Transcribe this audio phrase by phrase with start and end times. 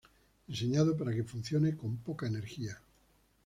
[0.51, 2.75] Diseñado para que funcione con poca energía.